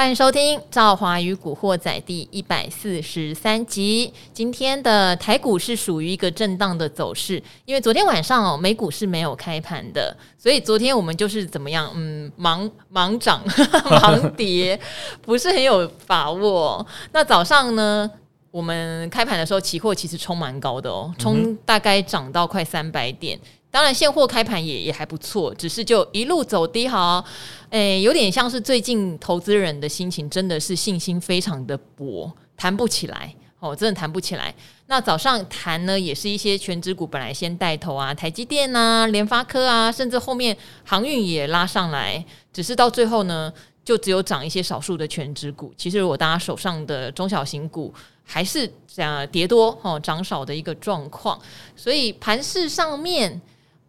[0.00, 4.10] 欢迎收听《赵华与古惑仔》第一百四十三集。
[4.32, 7.34] 今天的台股是属于一个震荡的走势，
[7.66, 13.44] 因为昨天晚上哦，美股是没有开盘的，所以昨天我们就是怎么样，嗯，盲盲涨、
[13.84, 14.80] 盲跌，
[15.20, 16.84] 不是很有把握。
[17.12, 18.10] 那早上呢，
[18.50, 23.38] 我们开盘的时候，期货其实冲蛮高的哦，冲大概涨到快三百点。
[23.72, 27.24] 当然，现货开盘也也还不错，只是就一路走低，哈，
[27.68, 34.52] 诶，有点像是最近投资人的心情真的是信心非常的薄，谈不起来哦，真的谈不起来。
[34.86, 43.52] 那早上谈呢，也是一些全职股本来先带头啊，台积电啊、联发科啊，甚至后面航运也拉上来，只是到最后呢，
[43.84, 45.72] 就只有涨一些少数的全职股。
[45.76, 47.94] 其实，如果大家手上的中小型股
[48.24, 51.40] 还是这样跌多哦，涨少的一个状况，
[51.76, 53.40] 所以盘势上面。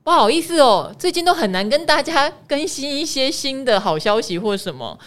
[0.04, 4.98] 不好意思哦，最近都很难跟大家更新一些新的好消息或什么，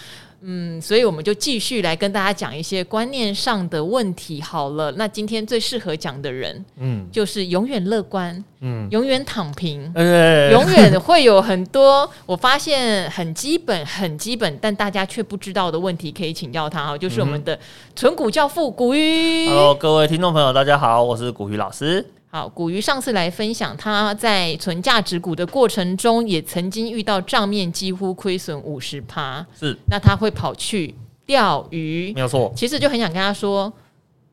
[0.40, 4.92] 嗯，所以我们就继续来跟大家讲一些观念上的问题好了。
[4.92, 17.58] 那今天最适合讲的人，嗯，就是永远乐观，嗯，永远躺平，嗯，永远会有很多我发现很基本、很基本，但大家却不知道的问题可以请教他哈，就是我们的
[17.96, 19.48] 存股教父古鱼。
[19.48, 22.06] Hello，各位听众朋友，大家好，我是古鱼老师。
[22.34, 29.46] 好，古鱼上次来分享，他在存价值股的过程中，也曾经遇到账面几乎亏损五十趴。
[29.56, 30.92] 是，那他会跑去
[31.24, 32.52] 钓鱼，没有错。
[32.56, 33.72] 其实就很想跟他说，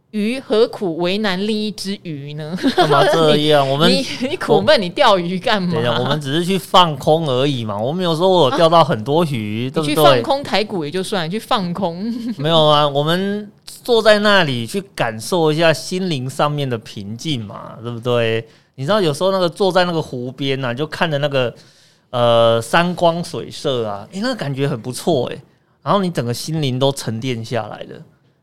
[0.10, 2.58] 鱼何苦为难另一只鱼呢？
[2.76, 3.70] 干嘛这样？
[3.70, 6.00] 我们 你你苦闷，你钓鱼干嘛？
[6.00, 7.78] 我们只是去放空而已嘛。
[7.78, 9.94] 我们有时候我钓到很多鱼， 啊、对不对？
[9.94, 12.88] 去放空台股也就算，去放空没有啊？
[12.88, 13.52] 我们。
[13.84, 18.48] 坐在那里去感受一下心灵上面的平静嘛，对不对？
[18.76, 21.54] 你知道有时候那个坐在那个湖边呐、啊，就看着那个
[22.10, 25.42] 呃山光水色啊，诶、那个感觉很不错诶。
[25.84, 27.96] 然后你整个心灵都沉淀下来了。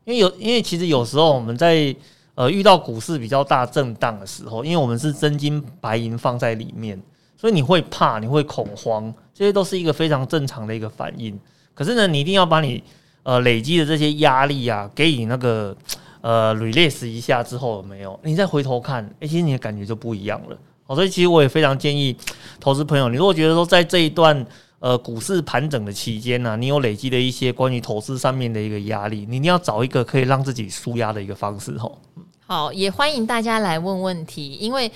[0.04, 1.94] 因为有，因为其实有时候我们在
[2.34, 7.00] 呃遇到股市比较大震荡的时候，因为我们是真金白银放在里面，
[7.36, 11.38] 所以你会怕，你会恐慌，这些都是一个非常正常的一个反应。
[11.74, 12.82] 可是呢，你一定要把你。
[13.28, 15.76] 呃，累积的这些压力啊，给你那个
[16.22, 18.18] 呃 release 一下之后有没有？
[18.22, 20.56] 你再回头看，哎、其实你的感觉就不一样了。
[20.94, 22.16] 所以其实我也非常建议
[22.58, 24.46] 投资朋友，你如果觉得说在这一段
[24.78, 31.98] 呃股市盘整的期间呢、你有累积的一些关于投资上面的一个压力，你一定要找一个可以让自己舒压的一个方式吼。
[32.46, 34.90] 好，也欢迎大家来问问题，因为。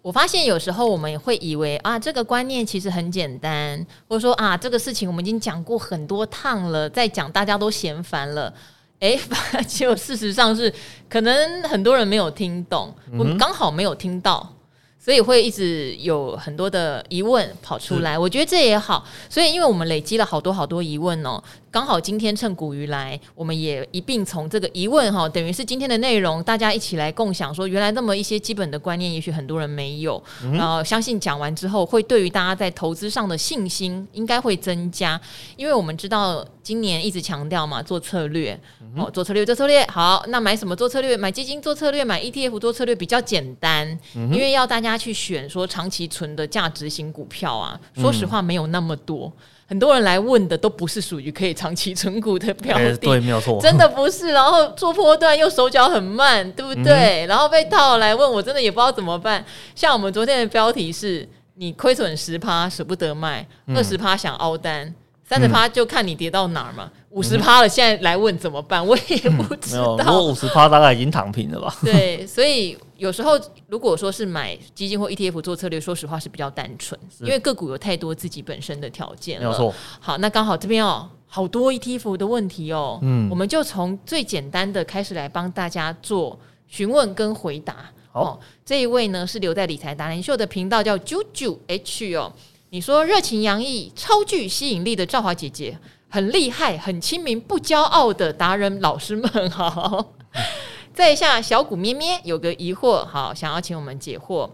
[0.00, 8.52] 我发现有时候我们也会以为啊，这个观念其实很简单，或者说啊，这个事情我们已经讲过很多趟了，再讲大家都嫌烦了。
[9.00, 9.18] 诶，
[9.66, 10.72] 结果事实上是
[11.08, 14.54] 可能很多人没有听懂，我们刚好没有听到。
[15.00, 19.06] 所以会一直有很多的疑问跑出来，我觉得这也好。
[19.30, 27.54] 所以，因为我们累积了好多好多疑问哦，刚好今天趁古鱼来，我们也一并从这个疑问哈，等于是今天的内容，大家一起来共享。
[27.54, 30.22] 说原来那么一些基本的观念，也许很多人没有。
[30.52, 35.18] 然后相信讲完之后，会对于大家在投资上的信心应该会增加。
[35.56, 38.58] 因为我们知道今年一直强调嘛，做策略
[38.96, 39.86] 哦，做策略做策略。
[39.86, 41.16] 好，那买什么做策略？
[41.16, 44.88] 买基金做策略，买 ETF 做策略比较简单，因为要大家。
[44.98, 54.32] 去选说长期存的价值型股票啊，说实话没有那么多，嗯、很多人来问的都不是属于可以长期存股的标的，欸、对，没有错，真的不是。
[54.32, 57.26] 然后做波段又手脚很慢，对不对？
[57.26, 59.44] 嗯、然后被套来问我，真的也不知道怎么办。
[59.74, 64.94] 像我们昨天的标题是：你亏损十趴舍不得卖，二十趴想凹单，
[65.28, 66.90] 三十趴就看你跌到哪儿嘛。
[67.10, 68.86] 五十趴了，现在来问怎么办？
[68.86, 69.96] 我也不知道。
[69.96, 71.74] 如果五十趴，大概已经躺平了吧？
[71.82, 73.32] 对，所以有时候
[73.66, 79.50] 如果说是买基金或 ETF 做策略，说实话是比较单纯，因为个股有太多自己本身的条件了。
[79.50, 79.74] 没错。
[80.00, 87.90] 好，那刚好这边哦，好多 ETF 的问题哦，嗯，我们就从最简单的开始来帮大家做询问跟回答。
[88.12, 92.30] 好哦，这一位呢是留在理财达人秀的频道，叫九九 H 哦。
[92.70, 95.78] 你说热情洋溢、超具吸引力的赵华姐姐。
[96.08, 100.14] 很厉害、很亲民、不骄傲的达人老师们，好。
[100.94, 104.50] 在下小谷咩咩有个疑惑，好，想要请我们解惑。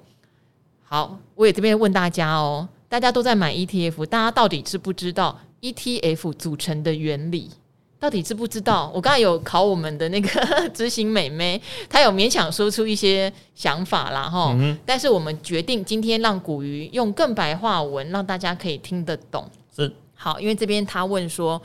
[0.83, 7.51] 好，我也这边问大家哦，大家都在买 ETF，大家到底知不知道 ETF 组成的原理？
[7.99, 8.93] 到底知不知道？
[8.95, 11.59] 我刚才有考我们的那个 执行美眉，
[11.89, 14.55] 她有勉强说出一些想法啦，哈。
[14.59, 19.51] 嗯、但是我们决定今天让古鱼用更白话文，让大家可以听得懂。
[19.75, 19.91] 是。
[20.25, 21.61] 好，因为这边他问说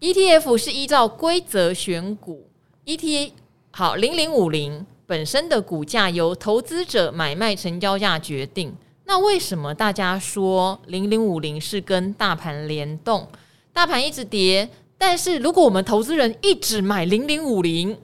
[0.00, 2.48] ，ETF 是依照规则选股
[2.86, 3.32] ，ETA
[3.70, 8.74] 好零零五零本身的股价由投资者买卖成交价决定。
[9.04, 13.28] 那为什么大家说零零五零是跟大盘联动？
[13.74, 17.94] 大盘一直跌，但是如果我们投资人一直买零零五零，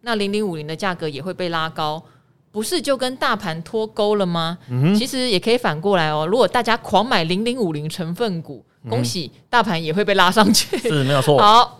[0.00, 2.02] 那零零五零的价格也会被拉高，
[2.50, 4.56] 不是就跟大盘脱钩了吗？
[4.70, 6.26] 嗯，其实也可以反过来哦。
[6.26, 11.38] 如果大家狂买零零五零成分股，恭喜大盘也会被拉上去，是没有错。
[11.42, 11.74] 好。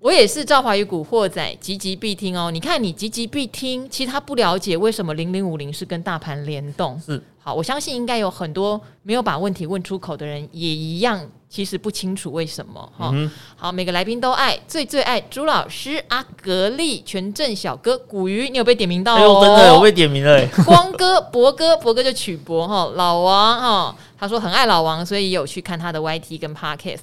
[0.00, 2.52] 我也是赵华宇古惑仔，急急必听哦。
[2.52, 6.96] 你看，你急急必听，其实他不了解为什么零零五零是跟大盘联动。
[7.04, 13.10] 是好，我相信应该有很多没有把问题问出口的人也一样，其实不清楚为什么哈。
[13.12, 19.40] 嗯、好，每个来宾都爱，最最爱朱老师、阿格力、全镇小哥、古鱼，你有被点名到哦？
[19.40, 20.46] 哎、真的有被点名了。
[20.64, 27.00] 光哥、博哥、博哥就曲博哈，老王哈，他说很爱老王，所以也有去看他的 YT 跟 Podcast。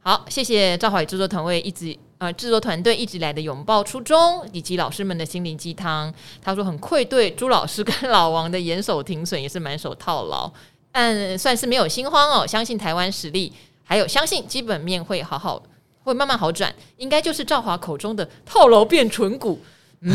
[0.00, 1.96] 好，谢谢赵华宇制作团队一直。
[2.18, 6.14] 呃，制作团队一直以来的拥抱初衷，以及老师们的心灵鸡汤。
[6.40, 10.48] 他说很愧对朱老师跟老王的严守停损，也是满手套牢，
[10.92, 12.46] 但算是没有心慌哦。
[12.46, 13.52] 相信台湾实力，
[13.84, 15.62] 还有相信基本面会好好，
[16.02, 16.74] 会慢慢好转。
[16.96, 19.60] 应该就是赵华口中的套牢变纯股。
[20.00, 20.12] 嗯，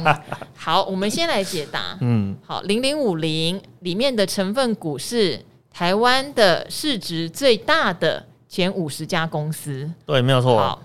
[0.56, 1.98] 好，我们先来解答。
[2.00, 9.90] 嗯，好，零零五零里面的成分股是台湾的市值最大的前五十家公司。
[10.06, 10.56] 对，没有错。
[10.58, 10.82] 好。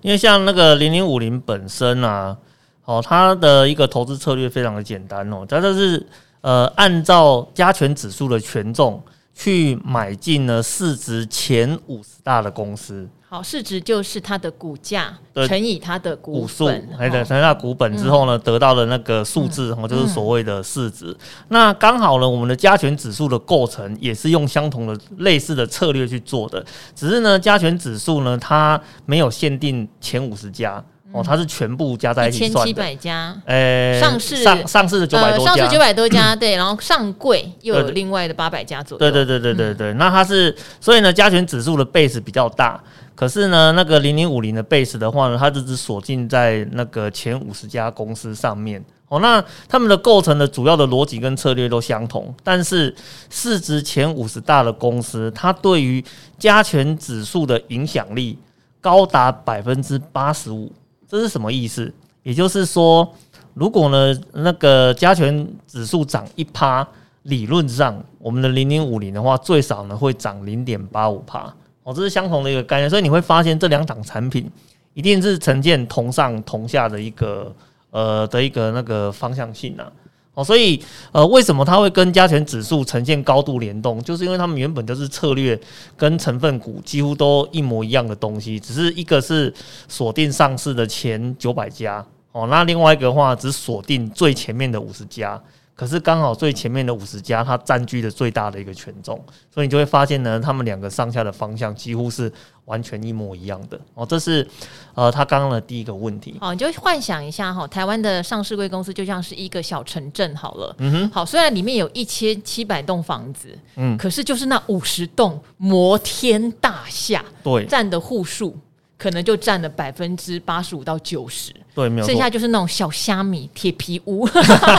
[0.00, 2.36] 因为像那个零零五零本身啊，
[2.84, 6.04] 哦，它的一个投资策略非常的简单哦，它就是
[6.40, 9.02] 呃按照加权指数的权重
[9.34, 13.08] 去买进了市值前五十大的公司。
[13.28, 15.18] 好，市值就是它的股价
[15.48, 16.66] 乘以它的股数，
[16.98, 21.16] 还得乘以它股本之后呢，得到的那个数字，哦，就是所谓的市值。
[21.48, 26.62] 那刚好呢，我们的加权指数的构成也是用相同的类似的策略去做的，
[26.94, 30.84] 只是呢，加权指数呢，它没有限定前五十家。
[31.12, 39.94] 哦，它是全部加在一起算的，千七百家，呃，上市上上市的九百多家，上市九百多家， 对，然后上柜又有另外的八百家左右，对对对对对对。
[39.94, 42.82] 那它是，所以呢，加权指数的 base 比较大，
[43.14, 48.82] 可是呢，那个零零五零的 base 的话呢，它只是锁定在那个前五十家公司上面。
[49.08, 52.94] 哦，那他们的构成的主要的逻辑跟策略都相同，但是
[53.28, 56.02] 市值前五十大的公司，它对于
[56.38, 58.38] 加权指数的影响力
[58.80, 60.72] 高达百分之八十五。
[61.12, 61.92] 这是什么意思？
[62.22, 63.06] 也就是说，
[63.52, 66.88] 如果呢那个加权指数涨一趴，
[67.24, 71.54] 理论上我们的零零五零的话，最少呢会涨零点八五趴。
[71.82, 74.50] 哦，这是相同的一个概念，所以你会发现这两档产品
[74.94, 77.54] 一定是呈现同上同下的一个
[77.90, 79.92] 呃的一个那个方向性啊。
[80.34, 80.82] 哦，所以
[81.12, 84.02] 呃，为什么它会跟加权指数呈现高度联动？
[84.02, 85.58] 就是因为他们原本就是策略
[85.96, 89.52] 跟成分股几乎都一模一样的东西，只是一个是
[89.88, 92.02] 锁定上市的前九百家，
[92.32, 95.38] 哦，那另外一个的话只锁定最前面的五十家。
[95.74, 99.18] 可是刚好最前面的五十家，它占据了最大的一个权重，
[99.50, 102.30] 所以你就会发现呢，他们两个上下的方向几乎是
[102.66, 104.04] 完全一模一样的哦。
[104.04, 104.46] 这是
[104.94, 106.36] 呃，他刚刚的第一个问题。
[106.40, 110.74] 好，你就幻想一下哈，台湾的上市贵公司就像是一个小城镇好了。
[110.78, 111.10] 嗯哼。
[111.10, 118.56] 好，虽然里面有一千七百栋房子，嗯，可是就是那五十栋摩天大厦，对，占的户数
[118.98, 121.50] 可能就占了百分之八十五到九十。
[121.74, 122.06] 对，没有。
[122.06, 124.26] 剩下就是那种小虾米铁皮屋，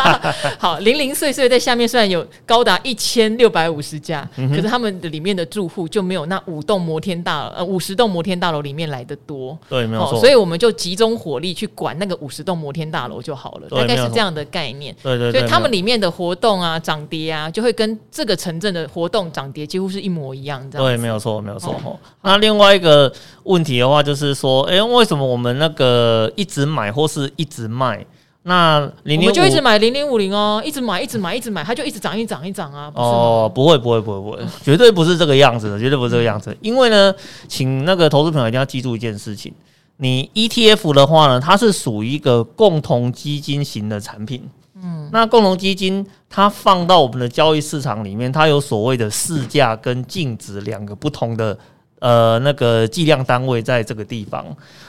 [0.60, 9.58] 好零零碎碎在下面，虽然有高达一千六百五十家，嗯、可是他们的里面的住户就没有那五栋摩天大楼呃五十栋摩天大楼里面来的多。
[9.68, 10.20] 对，没有错。
[10.20, 14.96] 所以我们就集中火力去管那个五十栋摩天大楼就好了，对大概是这样的概念。
[15.02, 15.40] 对，对对。
[15.40, 20.62] 所以他们里面的活动啊、涨跌啊，就会跟这个城镇的活动涨跌几乎是一模一样。
[20.70, 21.74] 这样对，没有错，没有错。
[21.84, 23.12] 哦、那另外一个
[23.46, 26.83] 问题的话，就是说，哎，为什么我们那个一直买？
[26.84, 28.06] 买或是一直卖，
[28.44, 32.92] 那零零五就一直买零零五零哦，一直买一直买一直买，它就一直涨一涨一涨啊！
[32.94, 36.56] 哦，不会不会不会不会， 绝对不是这个样子的，绝对不是这个样子。
[36.60, 37.14] 因为呢，
[37.48, 39.54] 请那个投资朋友一定要记住一件事情：
[39.98, 44.44] 你 ETF 的话呢，它是属于一个共同基金型的产品。
[44.76, 51.58] 嗯，那共同基金它放到我们的交易市场里面，它有所谓的市价跟净值两个不同的。
[52.04, 54.46] 呃，那个计量单位在这个地方。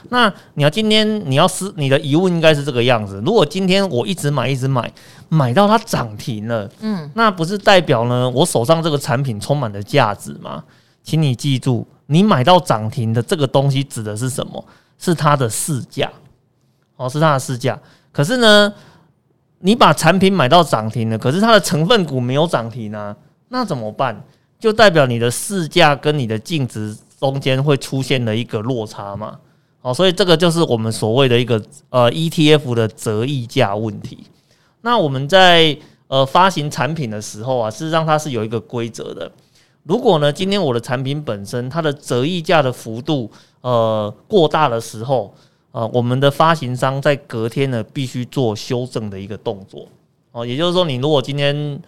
[0.09, 4.93] 那你要今天你要思你的疑问应该是这个样子：如果今天我一直买一直买，
[5.29, 10.65] 买到它涨停了，嗯，那不是代表呢我手上这个产品充满了价值吗？
[11.05, 14.65] 请你记住，你买到涨停的这个东西指的是什么？
[14.99, 16.11] 是它的市价，
[16.97, 17.79] 哦，是它的市价。
[18.11, 18.75] 可是呢，
[19.61, 23.15] 你把产品买到涨停了，可是它的成分股没有涨停啊，
[23.51, 24.21] 那怎么办？
[24.59, 29.39] 就代表你的市价跟你的净值中间会出现了一个落差嘛？
[29.83, 34.25] 哦，所以这个就是我们所谓的一个呃 ETF 的折溢价问题。
[34.81, 35.77] 那我们在
[36.09, 39.31] 呃发行产品的时候啊，事实上它是有一个规则的。
[39.83, 43.31] 如果呢，今天我的产品本身它的折溢价的幅度
[43.61, 45.35] 呃过大的时候，
[45.73, 49.87] 呃，我们的发行商在隔天呢必须做修正的一个动作
[50.33, 51.79] 哦，也就是说，你如果今天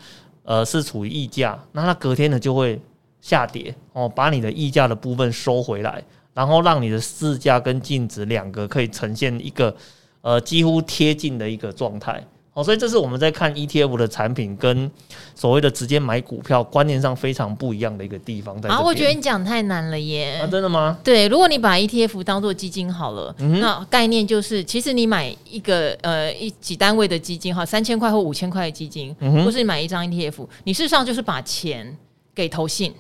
[0.43, 2.79] 呃是处于溢价，那它隔天呢就会
[3.27, 6.01] 下跌哦，把你的溢价的部分收回来，
[6.33, 9.75] 然后让你的市价跟净值两个可以呈现一个
[10.21, 12.25] 呃几乎贴近的一个状态。
[12.55, 14.91] 哦，所以这是我们在看 ETF 的产品跟
[15.35, 18.71] 所谓的直接买股票观念上非常不一样的一个地方在。
[18.71, 20.41] 啊，我觉得你讲太难了耶！
[20.41, 20.97] 啊，真的吗？
[21.05, 31.95] 对，如果你把 ETF 当做基金好了，嗯、那概念就是，其实你买一个呃一几单位的基金哈，三千块或五千块的基金，嗯、或是你买一张 ETF，你事实上就是把钱
[32.35, 32.95] 给投信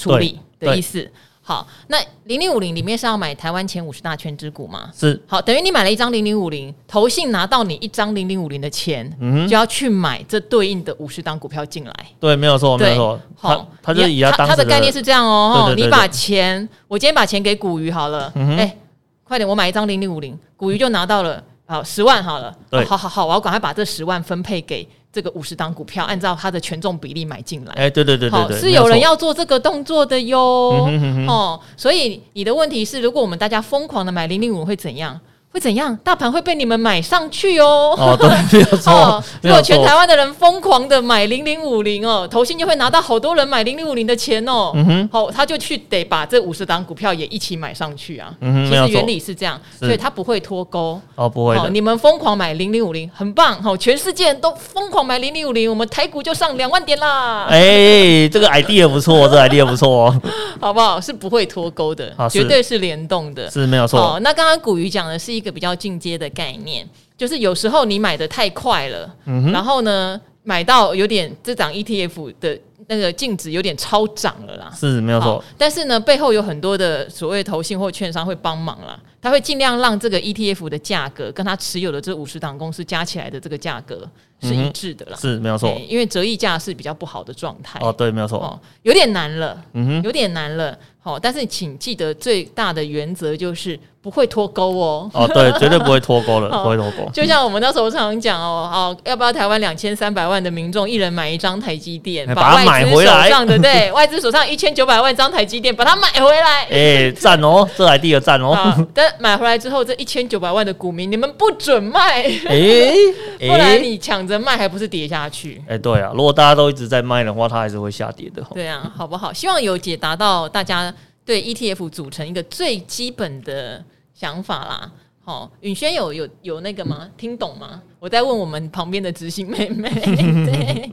[0.00, 1.10] 处理的意思。
[1.42, 4.88] 好，那零零五零里面是要买台湾前五十大权之股吗？
[4.96, 5.20] 是。
[5.26, 11.92] 好，等于你买了一张零零五零，投信拿到你一张零零五零的钱，嗯，就要去买这对应的五十档股票进来。
[12.20, 13.20] 对，没有错，没有错。
[13.34, 15.74] 好，他就以他他的概念是这样哦。
[15.76, 18.78] 你把钱，我今天把钱给股鱼好了，哎、嗯欸，
[19.24, 22.54] 快点，我买一张零零五零，股鱼就拿到了，好十万好了。
[22.70, 24.86] 对，好好好，我要赶快把这十万分配给。
[25.12, 27.72] 这个五十档股票，按照它的权重比例买进来。
[27.74, 30.88] 哎，对对对对对，是有人要做这个动作的哟。
[31.26, 35.20] 哦，所以你的问题是，如果我们大家疯狂的买零零五会怎样？
[35.52, 35.96] 会怎样？
[36.04, 37.92] 大盘会被你们买上去哦！
[37.98, 38.92] 哦，对， 没有错。
[38.92, 44.70] 哦、如果全台湾的人疯狂的买零零五零哦，投信就会拿到好多人买零零五零的钱哦。
[44.74, 48.32] 嗯哼，好，他就去得把这五十档股票也一起买上去啊。
[48.40, 51.00] 嗯哼，其实原理是这样，所以他不会脱钩。
[51.16, 51.58] 哦，不会。
[51.70, 53.60] 你们疯狂买零零五零，很棒。
[53.60, 57.46] 好，全世界人都疯狂买零零五零，我们台股就上两万点啦。
[57.50, 60.22] 哎，这个 idea 不错，这个 idea 不错哦，
[60.60, 61.00] 好不好？
[61.00, 64.00] 是不会脱钩的，绝对是联动的，是没有错。
[64.00, 75.42] 哦，那刚刚古鱼讲的是一个比较进阶的概念，就是有时候你买的太快了，嗯、然后呢，买到有点这档 ETF 的那个净值有点超涨了啦，是没有错。
[75.56, 84.08] 但是呢，背后有很多的所谓投信或券商会帮忙啦，他会尽量让这个 ETF 的价格跟他持有的这五十档公司加起来的这个价格
[84.40, 85.70] 是一致的啦，嗯、是没有错。
[85.86, 87.78] 因为折溢价是比较不好的状态。
[87.80, 90.76] 哦，对，没有错，哦，有点难了，嗯哼，有点难了。
[90.98, 95.10] 好，但是请记得最大的原则就是不会脱钩哦。
[95.12, 97.10] 哦，对，绝对不会脱钩了， 不会脱钩。
[97.12, 103.28] 就像我们那时候常常讲哦，哦，要不要台湾两千三百万的民众一人买一张台积电，把它买回来？
[103.44, 103.92] 对不对？
[103.92, 106.64] 外资手上一千九百万张台积电，把它买回来。
[106.72, 108.56] 哎，赞哦，这还第二赞哦。
[108.94, 112.94] 但买回来之后，这一千九百万的股民，你们不准卖，哎，
[113.38, 115.62] 不然你抢着卖，还不是跌下去？
[115.68, 118.42] 哎，对啊，如果大家都一直在卖的话，它还是会下跌的。
[118.54, 119.30] 对啊，好不好？
[119.30, 120.92] 希望有解答到大家。
[121.24, 123.84] 对 ETF 组成一个最基本的
[124.14, 124.90] 想法啦，
[125.24, 127.10] 好、哦，允轩有有有那个吗？
[127.16, 127.82] 听懂吗？
[127.98, 129.88] 我在问我们旁边的执行妹妹。
[130.46, 130.90] 对，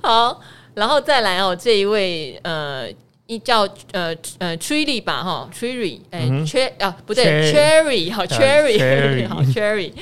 [0.00, 0.40] 好，
[0.74, 2.88] 然后再来哦，这一位呃，
[3.26, 9.92] 一叫呃呃，TREELY 吧哈，TREELY 哎，Cherry 啊不对，Cherry 好，Cherry 好，Cherry。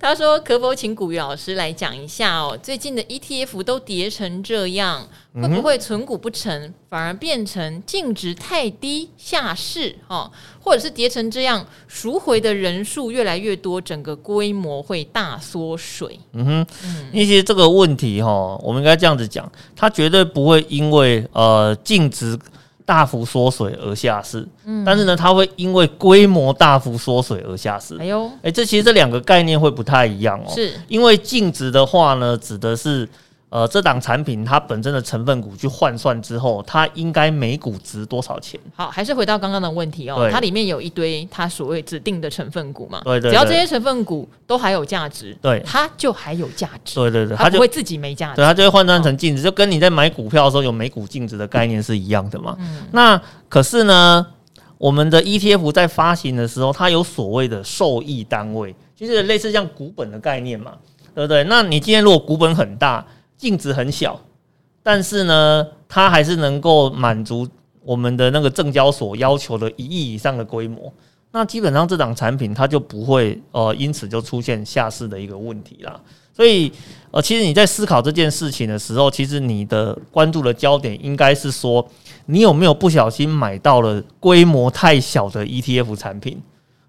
[0.00, 2.58] 他说：“可否请古雨老师来讲一下哦？
[2.62, 9.94] 最近的 ETF 都跌成这样，会不会存股不成，反而变成净值太低下市？
[10.08, 16.18] 哦，或者是跌成这样，赎回的人数越来越多，整个规模会大缩水？
[16.32, 16.66] 嗯哼，
[17.12, 22.38] 因为其实这个问题哈，我们应该这样子讲，它绝对不会因为呃净值。”
[22.90, 27.96] 大幅缩水而下市，嗯，但是呢，它会因为规模大幅缩水而下市。
[28.00, 30.50] 哎呦，哎，这其实这两个概念会不太一样哦。
[30.52, 33.08] 是，因为净值的话呢，指的是。
[33.50, 38.58] 呃，这档产品它本身的成分股去换算之后，它应该每股值多少钱？
[38.76, 40.28] 好，还是回到刚刚的问题哦。
[40.30, 43.00] 它里面有一堆它所谓指定的成分股嘛？
[43.04, 43.30] 对对，对。
[43.32, 46.94] 只要这些成分股都还有价值，对，它就还有价值。
[46.94, 48.36] 对对对，它不会自己没价值。
[48.36, 52.54] 对，它就会换算成净值，就跟你在买股票的时候有每股净值的概念是一样的嘛。
[52.60, 52.82] 嗯。
[52.92, 54.24] 那可是呢，
[54.78, 60.74] 我们的 ETF 在发行的时候，它有所谓的受益单位，就是类似像股本的概念嘛，
[61.16, 61.42] 对不对？
[61.42, 63.04] 那你今天如果股本很大，
[63.40, 64.20] 净值很小，
[64.82, 67.48] 但是呢，它还是能够满足
[67.82, 70.92] 我们的那个证交所要求的一亿以上的规模。
[71.32, 75.98] 那基本上这档产品它就不会呃因此就出现下市的一个问题啦。
[76.34, 76.70] 所以
[77.10, 81.86] 呃，其实你在思考这件事情的时候，其实你的关注的焦点应该是说，
[82.26, 86.42] 你有没有不小心买到了规模太小的 ETF 产品？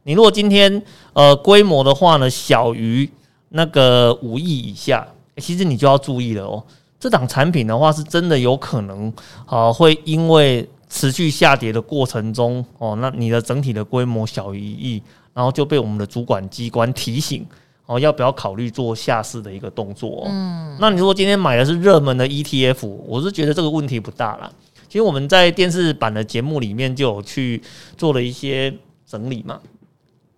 [0.03, 3.09] 你如果今天呃规模的话呢，小于
[3.49, 5.07] 那个五亿以下。
[5.41, 6.63] 其实你就要注意了哦，
[6.99, 9.11] 这档产品的话是真的有可能
[9.45, 17.45] 啊，会因为持续下跌的过程中哦，那你的整体的规模小于一亿，然后就被我们的主管机关提醒
[17.87, 20.25] 哦，要不要考虑做下市的一个动作？
[20.27, 24.51] 嗯，那你如果今天买的是热门的 ETF，我是觉得这个问题不大啦。
[24.87, 27.61] 其实我们在电视版的节目里面就有去
[27.97, 28.73] 做了一些
[29.09, 29.59] 整理嘛。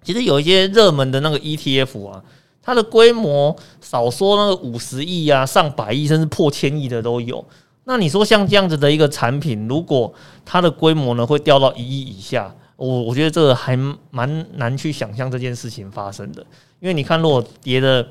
[0.04, 2.24] 其实有一些热门的那个 ETF 啊，
[2.64, 7.46] 它的规模少说那个五十亿啊、上百亿甚至破千亿的都有。
[7.84, 10.12] 那你说像这样子的一个产品，如果
[10.46, 13.78] 它的规模呢会掉到一亿以下，我我觉得这个还
[14.10, 16.42] 蛮难去想象这件事情发生的。
[16.80, 18.08] 因为你看，如果跌的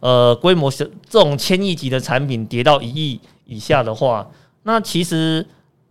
[0.00, 4.30] 呃规模是这种千亿级的产品跌到一亿以下的话，
[4.62, 5.44] 那其实。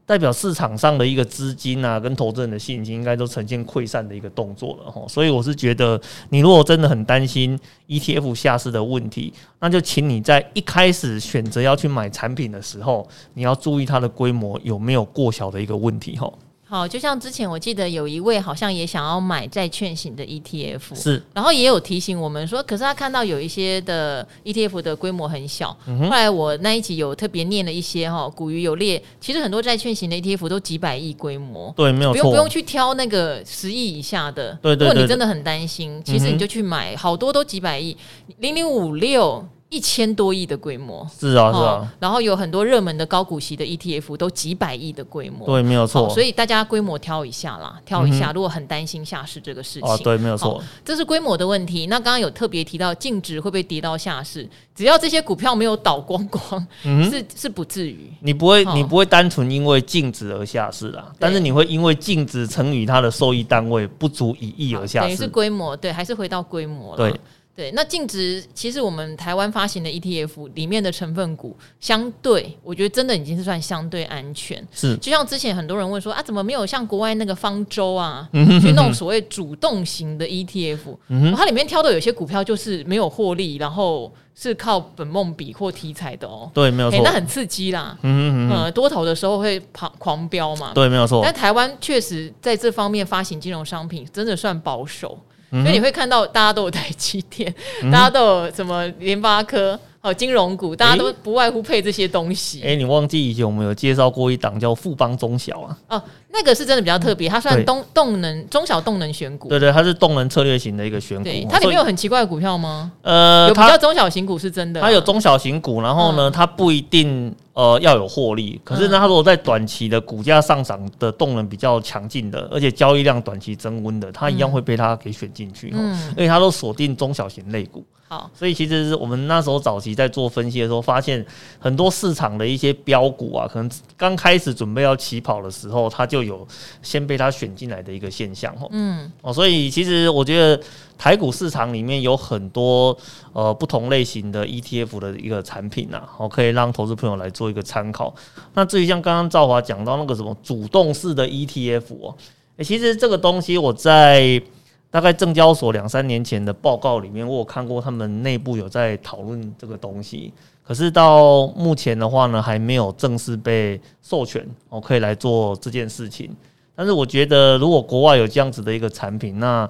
[0.07, 5.05] 代表市场上的一个资金啊，跟投资人的信心，应该都呈现溃散的一个动作了哈。
[5.09, 5.99] 所以我是觉得，
[6.29, 7.59] 你如果真的很担心
[7.89, 16.31] ETF 下市的问题，那就请你在一开始选择要去买产品的时候，你要注意它的规模有没有过小的一个问题哈。
[16.69, 37.95] 好，就像之前我记得有一位好像也想要买债券型的 ETF，是，然后也有提醒我们说，可是他看到有一些的 ETF 的规模很小，嗯、后来我那一集有特别念了一些哈，古鱼有列，其实很多债券型的 ETF 都几百亿规模，对，没有错，不用不用去挑那个十亿以下的，对，对对，如果你真的很担心，其实你就去买，好多都几百亿，
[38.39, 39.45] 零零五六。
[39.69, 46.09] 一千多亿的规模，是啊是啊，然后有很多热门的高股息的 ETF 都几百亿的规模，对，没有错。
[46.09, 48.31] 所以大家规模挑一下啦，挑一下。
[48.31, 51.87] 如果很担心下市这个事情，啊，对，没有错，这是规模的问题。
[51.87, 54.49] 那刚刚有特别提到净值会不会跌到下市？
[54.73, 58.09] 只要这些股票没有倒光光，是是不至于。
[58.21, 66.97] 你不会，你不会单纯因为净值而下市啦，但是你会因为净值乘以它的收益单位不足一亿而下市，等于是规模，对，还是回到规模了。
[66.97, 67.19] 对。
[67.57, 74.63] 对，那净值其实我们台湾发行的 ETF 里面的成分股，相对我觉得真的已经是算相对安全。
[74.71, 78.29] 是，就像之前很多人问说啊，怎么没有像国外那个方舟啊，
[78.61, 80.95] 去弄所谓主动型的 ETF？
[81.07, 86.51] 嗯，它里面挑的有些股票就是没有获利，然后是靠本梦比或题材的哦。
[86.53, 87.97] 对，没有错，那很刺激啦。
[88.03, 90.73] 嗯嗯嗯，多头的时候会狂狂飙嘛。
[90.75, 91.21] 对，没有错。
[91.23, 95.17] 但台湾确实在这方面发行金融商品真的算保守。
[95.51, 97.53] 所以你会看到大家都有台积电，
[97.91, 99.79] 大家都有什么联发科。
[100.07, 102.61] 哦，金融股大家都不外乎配这些东西。
[102.63, 105.77] 哎、欸，你忘记以前我们有介绍过一档叫富邦中小啊？
[105.89, 109.49] 哦，那个是真的比较特别，它算动动能中小动能选股。
[109.49, 111.25] 对对，它是动能策略型的一个选股。
[111.25, 112.89] 对，它里面有很奇怪的股票吗？
[113.01, 125.73] 呃，有比较中小型股是真的，它有中小型股，然后呢，它不一定呃要有获利，可是呢，它如果在短期的股价上涨的动能比较强劲的，而且交易量短期增温的，它一样会被它给选进去。
[125.75, 127.85] 嗯，而且它都锁定中小型类股。
[128.09, 131.25] 好，所以其实是我们那时候早期在做分析的时候，发现
[131.59, 136.47] 很多市场的一些标股啊，可能刚开始准备要起跑的时候，它就有
[136.81, 138.69] 先被它选进来的一个现象哦。
[138.71, 140.63] 嗯，哦，所以其实我觉得
[140.97, 142.97] 台股市场里面有很多
[143.33, 148.15] 呃不同类型的 ETF 的一个产品呐，哦，可以让投资朋友来做一个参考。
[148.53, 152.15] 那至于像刚刚赵华讲到那个什么主动式的 ETF 哦，
[152.55, 154.41] 欸，其实这个东西我在。
[154.89, 166.35] 大概证交所两三年前的报告里面，我有看过他们内部有在讨论这个东西，可是到目前的话呢，还没有正式被授权，我可以来做这件事情。
[166.75, 169.69] 但是我觉得，如果国外有这样子的一个产品，那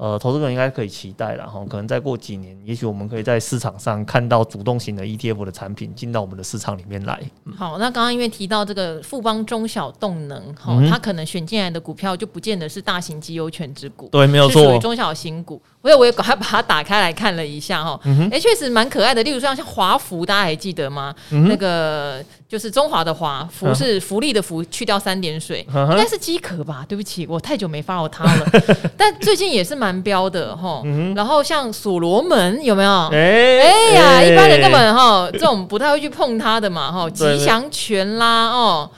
[0.00, 7.20] 呃，投资人应该可以期待了哈，可能再过几年，也许我们可以在市场上看到主动型的 ETF 的产品进到我们的市场里面来。
[7.54, 15.60] 好，那刚刚因为提到这个富邦中小动能哈，它可能选进来的股票就不见得是大型绩优权值股，对，没有错，属于中小型股。
[15.82, 19.22] 所以我也赶快把它打开来看了一下哈，哎，确实蛮可爱的。
[19.22, 21.14] 例如说像华福，大家还记得吗？
[21.28, 26.84] 那个就是中华的华，福是福利的福，去掉三点水，应该是饥渴吧？
[26.88, 28.44] 对不起，我太久没 follow 它了。
[28.98, 30.82] 但最近也是蛮标的哈。
[31.14, 32.90] 然后像所罗门有没有？
[33.12, 37.08] 哎呀，一般人根本哈这种不太会去碰它的嘛哈。
[37.08, 38.90] 吉祥全啦哦。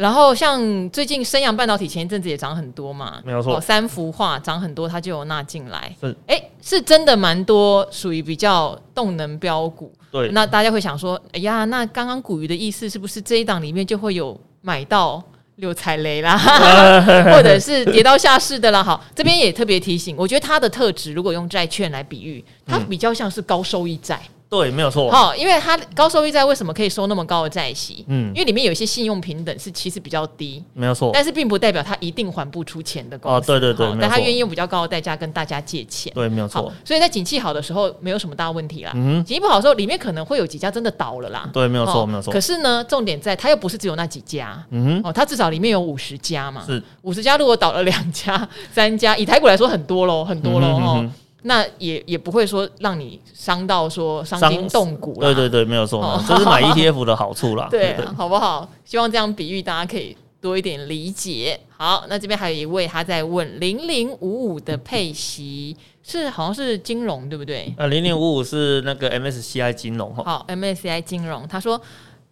[0.00, 5.94] 然后像最近升阳半导体前一阵子也涨很多嘛，没有错，三幅画涨很多，它就有纳进来。
[6.00, 9.92] 是，哎，是真的蛮多，属于比较动能标股。
[10.10, 15.22] 对，那大家会想说，哎呀，那刚刚股鱼的意思是不是这一档里面就会有买到
[15.56, 16.38] 六踩雷啦，
[17.30, 18.82] 或者是跌到下市的啦？
[18.82, 24.18] 好，这边也特别提醒，我觉得它的特质，如果用债券来比喻，它比较像是高收益债。
[24.50, 25.08] 对，没有错。
[25.12, 28.04] 好，因为它高收益债为什么可以收那么高的债息？
[28.08, 31.12] 嗯，因为里面有一些信用平等是其实比较低，没有错。
[31.14, 33.36] 但是并不代表它一定还不出钱的公司。
[33.36, 36.12] 哦，对对对，但它愿意用比较高的代价跟大家借钱。
[36.12, 36.72] 对，没有错。
[36.84, 38.90] 所以在景气好的时候没有什么大问题啦。
[38.96, 41.48] 嗯，景气不好的时候里面可能会有几家真的倒了啦。
[41.52, 42.32] 对，没有错，没有错。
[42.32, 44.60] 可是呢，重点在它又不是只有那几家。
[44.70, 46.64] 嗯哼，哦，它至少里面有五十家嘛。
[46.66, 50.66] 是五十家，如果倒了两家、三家，以台股来说很多喽，很多喽。
[50.66, 51.10] 哦。
[51.42, 55.32] 那也也不会说让你伤到说伤筋动骨了。
[55.32, 57.68] 对对对，没有错，这是买 ETF 的好处啦。
[57.72, 58.68] 对，好不好？
[58.84, 61.58] 希望这样比喻大家可以多一点理解。
[61.76, 67.72] 好，那这边还有一位他在问零零五五的配息是好像是金融对不对？
[67.76, 70.22] 呃，零零五五是那个 MSCI 金融哈。
[70.24, 71.80] 好，MSCI 金融，他说。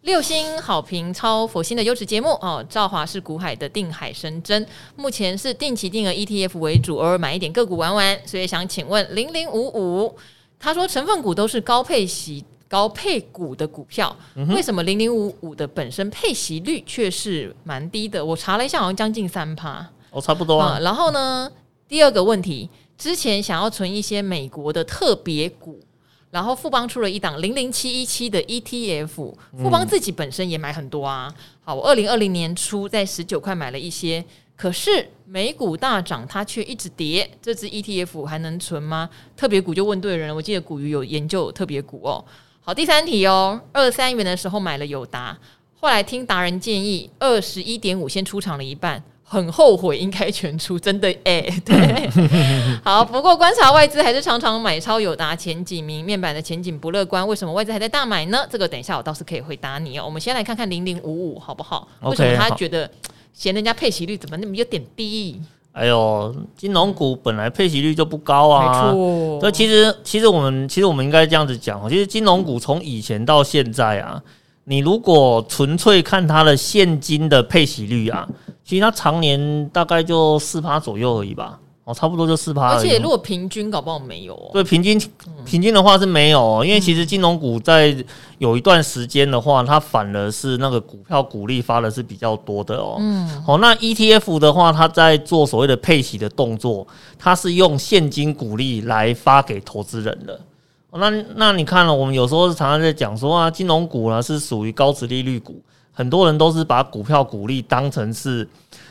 [0.02, 2.64] 六星好评，超佛心的优质节目哦。
[2.68, 8.18] 兆华是股海的定海神针，目前是定期定额 ETF 为主，偶尔买一点个股玩玩。
[8.24, 10.16] 所以想请问零零五五，
[10.58, 18.24] 他说成分股都是高配息、高配股的股票，嗯、哼为什么零零五五的本身配息率却是蛮低的？
[18.24, 20.82] 我查了一下，好像将近三趴，哦，差不多啊、嗯。
[20.84, 21.50] 然后呢，
[21.88, 25.80] 第二个问题，之前想要存一些美国的特别股。
[26.30, 31.32] 然后富邦出了一档零零七一七的 ETF，富邦自己本身也买很多啊。
[31.64, 34.22] 好，我二零二零年初在十九块买了一些，
[34.54, 39.08] 可是美股大涨，它却一直跌，这支 ETF 还能存吗？
[39.36, 42.22] 特别股就问对人了，我记得古鱼有研究有特别股哦。
[42.60, 45.38] 好，第三题哦，二三元的时候买了友达，
[45.80, 49.02] 后来听达人建议二十一点五先出场了一半。
[49.30, 52.10] 很后悔应该全出，真的 哎、欸，对，
[52.82, 53.04] 好。
[53.04, 57.28] 不过观察外资还是常常买超友达前几名，面板的前景不乐观。
[57.28, 58.46] 为什么外资还在大买呢？
[58.50, 60.04] 这个等一下我倒是可以回答你哦。
[60.06, 62.90] 我们先来看看零零五五好不好？Okay, 为什么他觉得
[63.34, 65.38] 嫌人家配息率怎么那么有点低？
[65.72, 69.40] 哎呦，金融股本来配息率就不高啊，没错。
[69.40, 74.22] 所以其实其实我们其实我们应该这样子讲，其实金融股从以前到现在啊，
[74.64, 78.26] 你如果纯粹看它的现金的配息率啊。
[78.68, 82.74] 其实它常年大概就四趴左右而已吧，哦，差不多就四趴。
[82.74, 84.50] 而且如果平均搞不好没有哦。
[84.52, 85.00] 对，平均
[85.46, 87.96] 平均的话是没有，因为其实金融股在
[88.37, 92.98] 有一段时间的话，它反而是那个股票股利发的是比较多的哦。
[93.00, 93.42] 嗯。
[93.42, 96.87] 好，那 ETF 的话，它在做所谓的配息的动作，
[97.18, 100.38] 它是用现金股利来发给投资人的。
[100.92, 105.59] 那那你看了，我们有时候常常在讲说啊，金融股呢是属于高值利率股。
[105.98, 108.48] 很多人都是把股票股利当成是，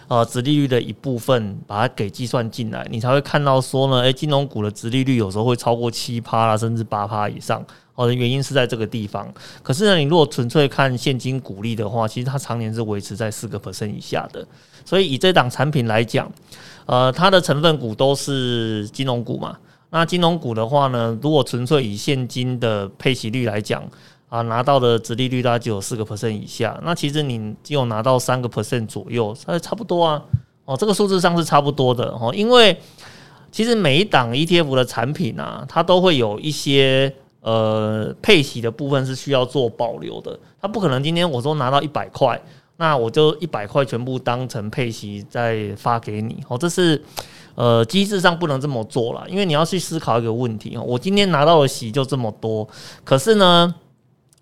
[0.09, 7.65] 呃，殖利率的一部分，把它给计算进来，你才会看到说呢，诶，金融股的殖利率有时候会超过七趴啦，甚至八趴以上。
[7.95, 9.33] 哦，的原因是在这个地方。
[9.63, 14.45] 可是呢，你如果纯粹看现金股利的话，其实它常年是维持在四个 percent 以下的。
[14.83, 16.29] 所以以这档产品来讲，
[16.87, 19.57] 呃，它的成分股都是金融股嘛。
[19.91, 23.81] 那金融股的话呢，如果纯粹以现金的配息率来讲，
[24.29, 30.21] 啊，拿到的直利率大概只有四个 percent 以下，那其实你只有拿到三个 percent 左右，它差不多啊。
[30.65, 32.33] 哦，这个数字上是差不多的哦。
[32.35, 32.77] 因为
[33.51, 40.37] 其实每一档 ETF 的产品啊，它都会有一些呃配息的部分是需要做保留的。
[40.61, 42.37] 它不可能今天我说拿到一百块，
[42.75, 46.43] 那我就一百块全部当成配息再发给你。
[46.49, 47.01] 哦，这是
[47.55, 50.83] 呃机制上不能这么做了，因为你要去思考一个问题哦。
[50.85, 52.67] 我今天拿到的息就这么多，
[53.05, 53.73] 可是呢，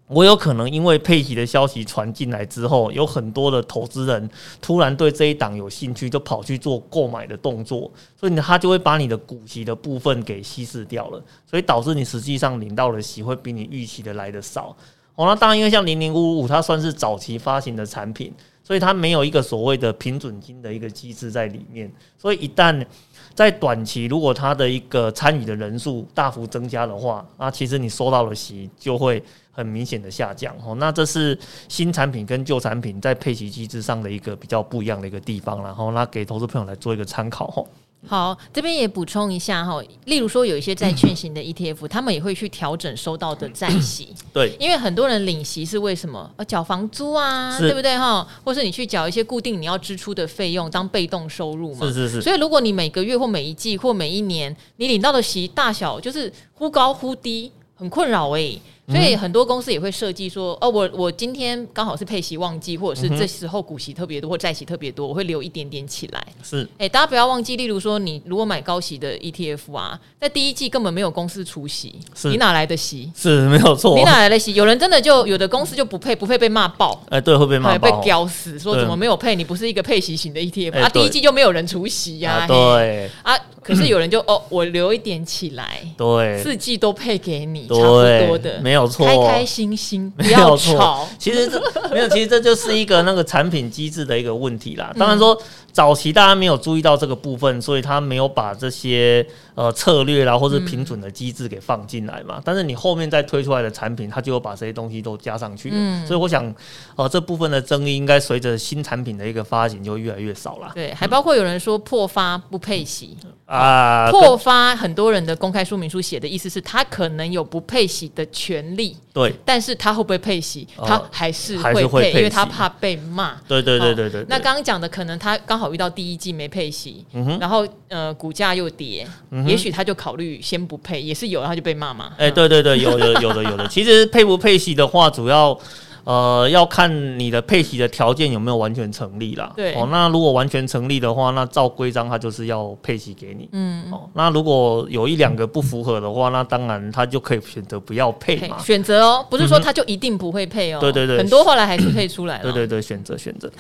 [0.08, 4.30] 我有可能因为配息的消息传进来之后，有很多的投资人
[4.62, 14.78] 突然对这一档有兴趣，就跑去做购买的动作，所以呢，他就会把你的股息的部分给稀释掉了，所以导致你实际上领到的息会比你预期的来得少。
[15.16, 18.32] 哦，那当然，因为像零零五五，它算是早期发行的产品，
[18.64, 22.86] 所以它没有一个所谓的平准金的一个机制在里面，所以一旦
[23.34, 29.24] 在短期，如果它的一个参与的人数大幅增加的话，那其实你收到的息就会。
[29.56, 31.38] 很明显的下降哦，那这是
[31.70, 37.64] 新产品跟旧产品在配息机制上的一个比较不一样的一个地方，然后那给投资朋友来做一个参考哈。
[38.08, 44.14] 好，这边也补充一下哈，例如说有一些债券型的 ETF，他们也会去调整收到的债息。
[44.32, 46.30] 对，因为很多人领息是为什么？
[46.36, 48.28] 呃，缴房租啊，对不对哈？
[48.44, 51.88] 或是你去缴一些固定你要支出的费用当被动收入嘛？
[51.88, 52.22] 是是是。
[52.22, 58.62] 所以如果你每个月或每一季或每一年你领到的息大小就是忽高忽低，很困扰诶、欸。
[58.88, 66.24] 所以很多公司也会设计说，哦，我我今天刚好是配息旺季，或者是这时候股息特别多或债息特别多，我会留一点点起来。
[66.44, 71.96] 是，哎、欸，大家不要忘记，例如说，你如果买高息的 ETF 啊，在第一季根本没有公司出息，
[72.26, 73.12] 你哪来的息？
[73.16, 74.54] 是没有错，你哪来的息？
[74.54, 76.92] 有人真的就有的公司就不配，不配被骂爆。
[77.10, 79.36] 哎、欸，对，会被骂爆，被屌死，说怎么没有配？
[79.36, 80.90] 你不是一个配息型的 ETF 对啊？
[80.90, 82.48] 第一季就没有人出息呀、啊啊？
[82.48, 83.36] 对啊。
[83.66, 91.08] 可是有人就哦，我留一点起来，对，四季都配给你，差不多的，没有错，开开心心， 不要吵。
[91.18, 91.60] 其实这
[91.90, 94.94] 没有，其实这就是一个那个产品机制的一个问题啦。
[94.98, 95.36] 当然说。
[95.76, 102.36] 早期大家没有注意到这个部分，所以他没有把这些呃策略啦或者平准的机制给放进来嘛。
[102.38, 105.72] 嗯、但是你后面再推出来的产品，它就有把这些东西都加上去。
[105.74, 106.56] 嗯，所以我想，
[106.96, 110.72] 呃，这部分的争议应该随着新产品的一个发行就越来越少了。
[110.74, 113.18] 对，还包括有人说破发不配息。
[113.26, 123.36] 嗯啊，破发很多人的公开说明书写的意思是他可能有不配息的权利，对，但是他会不会配息，哦、他还是会配，因为他怕被骂。
[123.48, 124.26] 对对对对对。
[124.30, 132.14] 那刚刚讲的可能他刚好遇到第一季没配息，嗯、然后呃股价又跌，嗯、也许他就考虑先不配，也是有，然后就被骂嘛。
[132.18, 133.68] 哎、欸，对对对，有的有的有的。
[133.68, 135.58] 其实配不配息的话，主要。
[136.06, 139.52] 呃，要看你的配息的条件有没有完全成立啦。
[139.56, 143.50] 对哦，那如果完全成立的话，那照规章它就是要配息给你。
[143.52, 148.58] 嗯哦，那如果有一两个不符合的话，那当然他就可以选择不要配嘛。
[148.60, 150.80] 选择哦，不是说他就一定不会配哦。
[150.80, 152.44] 对对对，很多后来还是配出来了。
[152.44, 153.52] 对对对，选择选择。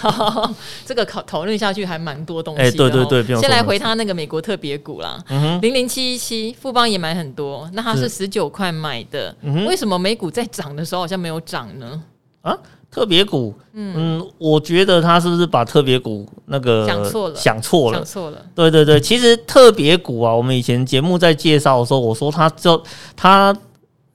[0.85, 2.67] 这个讨讨论下去还蛮多东西的。
[2.67, 5.17] 哎，对对对，先来回他那个美国特别股啦。
[5.61, 9.35] 零零七一七富邦也买很多，那他是十九块买的。
[9.41, 12.03] 嗯，为什么美股在涨的时候好像没有涨呢？
[12.45, 12.57] 啊？
[12.91, 17.35] 特别股，嗯，嗯，我觉得他是不是把特别股那个想错了？
[17.35, 18.41] 想错了，想错了。
[18.55, 22.81] 对对对，其实特别股啊，我们以前节目在介绍的时候，我说他就
[23.13, 23.53] 他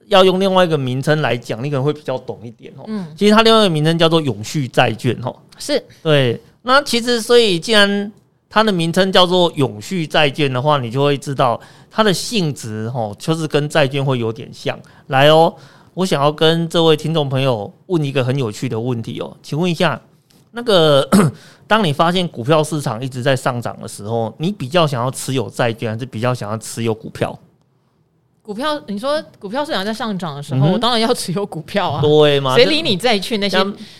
[0.07, 2.83] 要用另外一个名称来讲，你可能会比较懂一点哦。
[2.87, 5.35] 嗯，其实它另外一个名称叫做永续债券哦。
[5.59, 6.41] 是，对。
[6.63, 8.11] 那其实所以既然
[8.49, 11.59] 它的名称叫做永续债券的话，你就会知道
[11.91, 14.79] 它的性质哦，就是跟债券会有点像。
[15.05, 15.53] 来哦。
[15.93, 19.99] 我想要跟这位听众朋友问一个很有趣的问题哦，请问一下，
[20.51, 21.07] 那个
[21.67, 27.37] 当你发现股票市场一直在上涨的时候，你比较想要持有债券，还是比较想要持有股票？
[28.41, 32.55] 股票，你说股票市场在上涨的时候，嗯，我当然要持有股票啊，对吗？
[32.55, 33.57] 谁理你债券那些？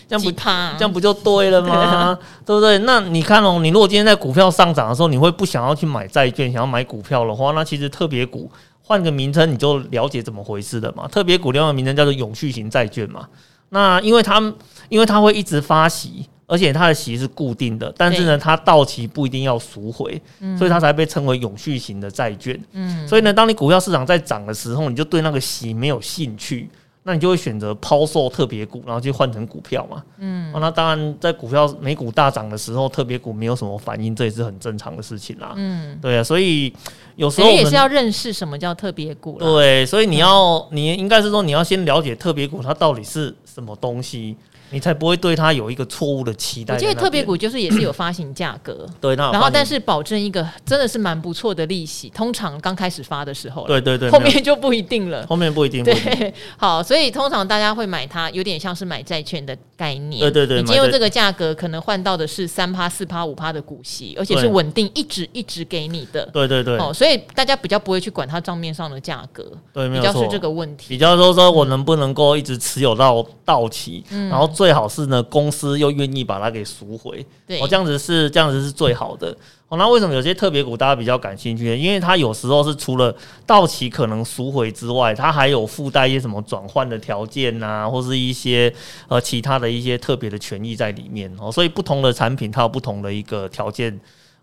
[0.08, 1.68] 这样不怕，这样不就对了吗？
[1.68, 2.78] 对，啊，对不对？
[2.80, 8.50] 那你看哦，你如果今天在股票上涨的时候，你会不想要去买债券，想要买股票的话，那其实特别股。
[8.84, 11.08] 换个名称你就了解怎么回事了嘛。
[11.08, 13.28] 特别股另外名称叫做永续型债券嘛。
[13.70, 14.54] 那因为它
[14.90, 20.22] 因为它会一直发息，而且它的息是固定的，但是呢，它到期不一定要赎回，
[20.58, 22.62] 所以它才被称为永续型的债券。
[22.74, 26.70] 嗯，所以呢，当你股票市场在涨的时候，你就对那个息没有兴趣。
[27.04, 30.04] 那你就会选择抛售特别股，然后去换成股票嘛。
[30.20, 35.54] 嗯，那当然，在股票美股大涨的时候，特别股没有什么反应，这也是很正常的事情啦。
[35.56, 36.72] 嗯，对啊，所以
[37.16, 39.40] 有时候也是要认识什么叫特别股。
[39.40, 44.38] 对，所以你要，你应该是说你要先了解特别股它到底是什么东西。
[44.72, 46.74] 你才不会对它有一个错误的期待。
[46.74, 55.84] 我觉得特别股就是也是有发行价格， 对，然后但是保证一个真的是蛮不错的利息，通常刚开始发的时候，对对对，后面就不一定了， 后面不一定。
[55.86, 60.22] 对，好，所以通常大家会买它，有点像是买债券的概念。
[60.22, 66.26] 对对对，你今天用这个价格，可能换到的是三趴、四趴、五趴的股息，而且是稳定一直一直给你的。
[66.34, 70.86] 对对对，哦，所以大家比较不会去管它账面上的价格，对，比较是这个问题。
[70.90, 75.50] 比较说说我能不能够一直持有到到期，然后最好是呢公。
[75.52, 79.36] 司又愿意把它给赎回，对，哦，这样子是这样子是最好的。
[79.68, 81.76] 哦，那为什么有些特别股大家比较感兴趣呢？
[81.76, 83.14] 因为它有时候是除了
[83.46, 88.74] 到期可能赎回之外，它还有附带一些什么转换的条件呐、啊，或是一些
[89.10, 91.52] 呃其他的一些特别的权益在里面哦。
[91.52, 94.00] 所以不同的产品它有不同的一个条件。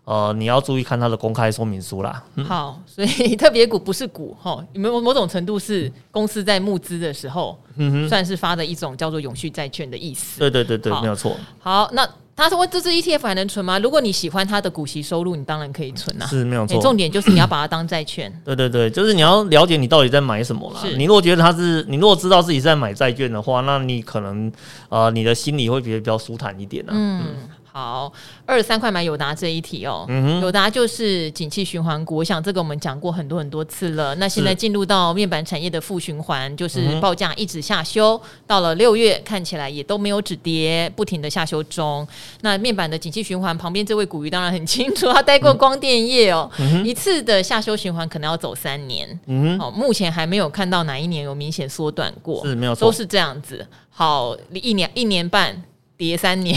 [0.09, 2.23] 呃，你要注意看它的公开说明书啦。
[2.33, 10.39] 嗯、好，所以特别股不是股 哈，有没有某种程度是公司在募资的时候，嗯哼，算是发的一种叫做永续债券的意思。
[10.39, 11.37] 对对对对，没有错。
[11.59, 13.77] 好，那他说这支 ETF 还能存吗？
[13.77, 16.25] 如果你喜欢它的股息收入，你当然可以存啊。
[16.25, 16.81] 是没有错。
[16.81, 18.33] 重点就是你要把它当债券。
[18.43, 20.81] 对对对，就是你要了解你到底在买什么啦。
[20.97, 24.51] 你如果觉得它是，你如果知道自己在买债券的话，那你可能
[24.89, 26.93] 呃，你的心里会觉得比较舒坦一点啊。
[26.95, 27.23] 嗯。
[27.27, 27.35] 嗯
[27.71, 28.11] 好，
[28.45, 34.15] 二十三块买友达这一题哦，嗯、友达就是景气循环股，我想这个我们讲过很多很多次了。
[34.15, 42.07] 那现在进入到面板产业的负循环，就是报价一直下修，嗯、到了六月看起来也都没有止跌，不停的下修中。
[42.41, 53.65] 那面板的景气循环旁边这位股鱼当然很清楚，他待过光电业哦，嗯、一次的下修循环可能要走三年，嗯，哦，目前还没有看到哪一年有明显缩短过，是没有，都是这样子。
[53.91, 55.63] 好，一年一年半。
[55.99, 56.55] 跌三年，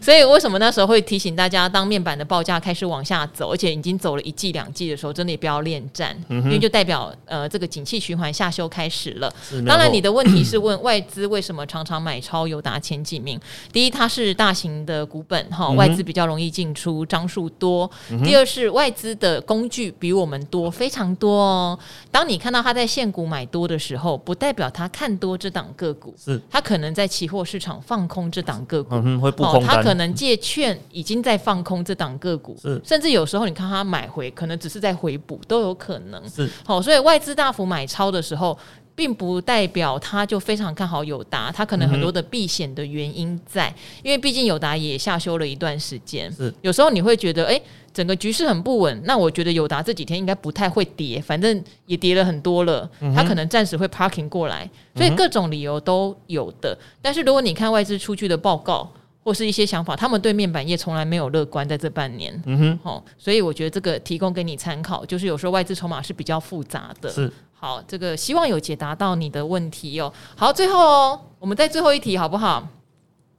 [0.00, 9.30] 所以为什么那时候会提醒大家，当面板的报价开始往下走，而且已经走了一季两季的时候，真的也不要恋战，因为就代表呃这个景气循环下修开始了。
[9.66, 13.38] 当然，你的问题是问外资为什么常常买超友达前几名？
[13.70, 17.86] 第一，它是大型的股本哈，外资比较容易进出，张数多；
[18.24, 21.78] 第二是外资的工具比我们多非常多哦。
[22.10, 28.53] 当你看到他在现股买多的时候，不代表他看多这档个股，是他可能在期货市场放空这档。
[28.66, 32.80] 个股，嗯、会不空、哦、他可能借券已经在放空这档个股，是。
[32.84, 36.28] 甚至有时候你看他买回，可能只是在回补，都有可能。
[36.28, 36.50] 是。
[36.64, 38.58] 好、哦，所以外资大幅买超的时候，
[38.96, 46.32] 并不代表他就非常看好友达，他可能很多的避险的原因在，嗯、因为毕竟友达也下修了一段时间。
[46.32, 47.60] 是，有时候你会觉得，哎，
[47.92, 56.78] 整个局势很不稳，那我觉得友达这几天应该不太会跌，反正也跌了很多了，他可能暂时会 parking 过来，所以各种理由都有的。
[57.02, 58.88] 但是如果你看外资出具的报告
[59.24, 62.40] 或是一些想法，他们对面板业从来没有乐观在这半年。
[62.46, 67.10] 嗯哼，哦，所以我觉得这个提供给你参考，就是有时候外资筹码是比较复杂的。
[67.10, 67.32] 是。
[67.64, 70.12] 好，这个希望有解答到你的问题哦。
[70.36, 72.68] 好，最后哦，我们在最后一题好不好？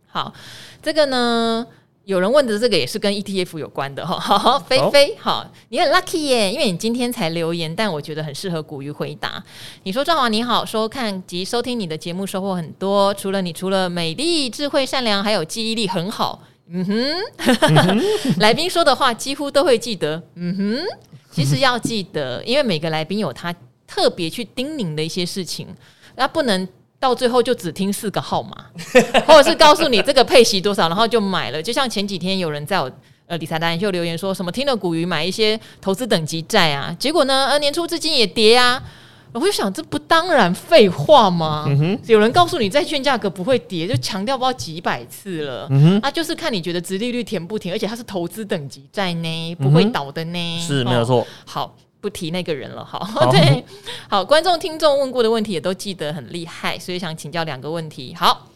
[0.08, 0.34] 好，
[0.82, 1.64] 这个呢，
[2.06, 4.18] 有人问的这个也是跟 ETF 有关的 哈。
[4.18, 9.44] 好，菲菲，好，你很 lucky 耶，因为你今天才留言，但我觉得很适合古鱼回答。
[9.84, 16.42] 你说赵华你好，收看及收听你的节目收获很多，除了你除了美丽、智慧、善良，还有记忆力很好。
[16.68, 18.02] 嗯哼
[18.42, 20.24] 来宾说的话几乎都会记得。
[20.34, 20.84] 嗯哼，
[21.30, 23.54] 其实要记得，因为每个来宾有他。
[23.88, 25.68] 特别去叮咛的一些事情，
[26.16, 26.68] 那不能
[27.00, 28.66] 到最后就只听四个号码，
[29.28, 31.62] 或者是告诉你这个配息多少，然后就买了。
[31.62, 32.92] 就像前几天有人在我
[33.28, 38.82] 呃理财达人秀留言说什么听了股鱼买一些投资等级债啊，结果呢呃年初至今也跌啊，
[39.34, 41.66] 我就想这不当然废话吗？
[42.08, 45.68] 有人告诉你债券价格不会跌，就强调不知道几百次了。
[45.70, 51.28] 嗯哼啊，就是看你觉得殖利率甜不甜，而且它是投资等级债呢，不会倒的呢，嗯、是没有错、哦。
[51.46, 51.76] 好。
[52.06, 53.66] 不提那个人了，哈，好 对，
[54.08, 58.14] 好，观众听众问过的问题也都记得很厉害，所以想请教两个问题。
[58.14, 58.48] 好，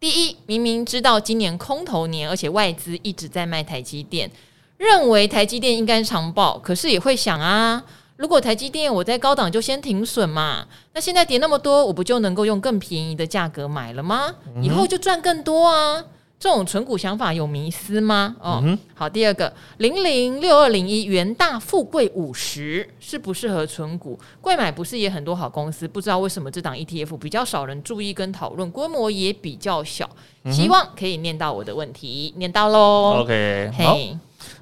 [0.00, 4.28] 第一，明明知道今年空头年，而且外资一直在卖台积电，
[4.76, 7.80] 认为台积电应该长报，可是也会想啊，
[8.16, 14.34] 如果台积电我在高档就先停损嘛，那现在跌那么多，我不就能够用更便宜的价格买了吗？
[14.60, 16.04] 以后就赚更多啊。
[16.40, 18.34] 这种存股想法有迷思吗？
[18.40, 24.18] 哦，嗯、好，第二个零零六二零一元大富贵五十适不适合存股？
[24.40, 25.86] 贵买不是也很多好公司？
[25.86, 30.08] 不知道为什么这档 ETF 比较少人注意跟讨论，规模也比较小。
[30.50, 33.20] 希望可以念到我的问题，念到喽。
[33.20, 33.98] OK，好，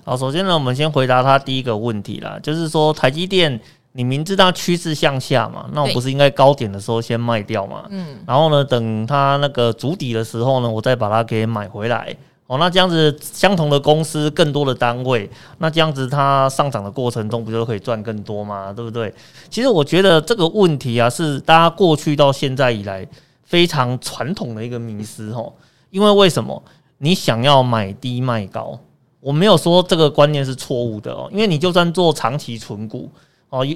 [0.05, 3.61] 好，首先呢，我们先回答他第一个问题啦，就是说台积电。
[3.99, 7.85] 你明知道趋势向下嘛，那我不是应该高点的时候先卖掉嘛？
[7.91, 12.17] 嗯，然后呢，等它那个筑底的时候呢，我再把它给买回来。
[12.47, 18.73] 哦，那这样子相同的公司，更多的单位，那这样子它上涨的过程中，不就可以赚更多吗？
[18.73, 19.13] 对不对？
[19.51, 23.05] 其实我觉得这个问题啊，是大家过去到现在以来
[23.43, 25.53] 非常传统的一个迷思哦。
[25.91, 26.63] 因为为什么？
[26.99, 28.79] 你想要买低卖高，
[29.19, 31.29] 我没有说这个观念是错误的哦。
[31.33, 33.11] 因为你就算做长期存股。
[33.51, 33.67] 哦，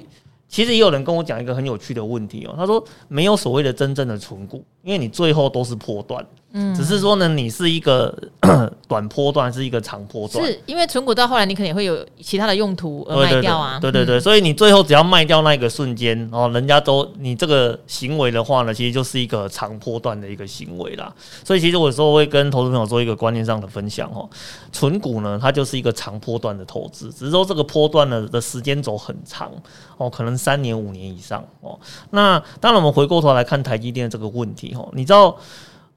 [0.48, 6.24] 其实也有人跟我讲一个很有趣的问题哦，他说没有所谓的真正的存股，因为你最后都是破断。
[6.54, 8.14] 嗯，只是说呢，你是一个
[8.86, 13.78] 短波段，是一个长波段，是因为存股到后来你可能也会有其他的用途而卖掉啊。
[13.80, 21.10] 对对对，所以你最后只要卖掉那个瞬间，哦，人家都你这个行为的话呢，其实就是一个长波段的一个行为啦。
[21.42, 24.28] 所以其实我有时候会跟投资朋友做一个观念上的分享哦，
[24.70, 29.50] 存股呢，它就是一个长波段的投资，只是说这个波段呢的时间轴很长
[29.96, 31.78] 哦，可能三年五年以上哦。
[32.10, 35.34] 那当然，我们回过头来看台积电这个问题哦，你知道。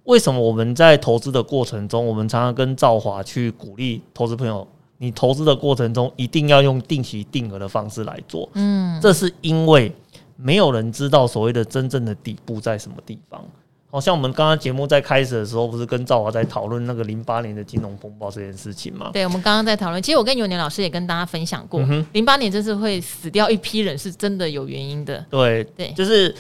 [0.05, 4.67] 为什么我们在投资的过程中，我们常常跟赵华去鼓励投资朋友，
[4.99, 8.47] 你投资的过程中一定要用定期定额的方式来做。
[8.53, 9.91] 嗯，这是因为
[10.37, 13.43] 没有人知道所谓的真正的底部在什么地方。
[13.89, 19.09] 好像我们刚刚节目在开始的时候，不是跟赵华在讨论那个零八年的金融风暴这件事情吗？
[19.13, 20.03] 对，我们刚刚在讨论。
[20.03, 25.25] 其实我跟永年老师也跟大家分享过，零八年这次会死掉一批人，是真的有原因的。
[25.31, 26.35] 对对，就是。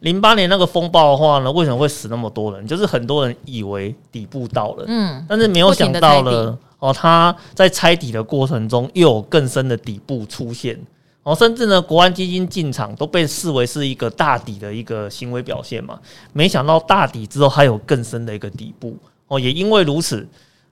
[0.00, 2.66] 零八年那个风暴的话呢，为什么会死那么多人？
[2.66, 10.78] 就是很多人以为底部到了，嗯，但是没有想到了哦，他在拆底的过程中又有更深的底部出现
[11.22, 15.98] 哦，甚至呢，国安基金进场都被视为是一个大底的一个行为表现嘛。
[16.32, 18.96] 没想到大底之后还有更深的一个底部
[19.28, 20.26] 哦，也因为如此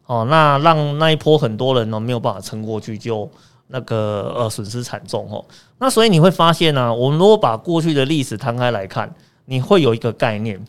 [0.06, 3.30] 哦，那让那一波很多人呢没有办法撑过去，就
[3.68, 5.44] 那个呃损失惨重哦。
[5.78, 9.14] 那所以你会发现呢、啊，我们如果把过去的历史摊开来看，
[9.46, 10.62] 你会有一个概念，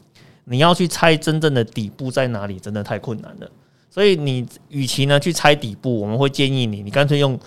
[0.46, 3.50] 你要去猜真正的底部在哪里，真的太困难了。
[3.90, 7.38] 所以你与其呢去猜底部，我们会建议你，你干脆用，